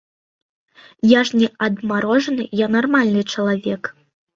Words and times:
Я 1.11 1.21
ж 1.31 1.43
не 1.43 1.51
адмарожаны, 1.67 2.51
я 2.65 2.75
нармальны 2.81 3.21
чалавек. 3.33 3.97